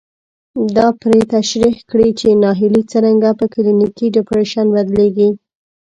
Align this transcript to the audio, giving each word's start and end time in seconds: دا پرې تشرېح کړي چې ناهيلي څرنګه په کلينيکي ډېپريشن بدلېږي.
دا 0.77 0.87
پرې 1.01 1.21
تشرېح 1.33 1.77
کړي 1.89 2.09
چې 2.19 2.39
ناهيلي 2.43 2.83
څرنګه 2.91 3.29
په 3.39 3.45
کلينيکي 3.53 4.07
ډېپريشن 4.15 4.65
بدلېږي. 4.75 5.29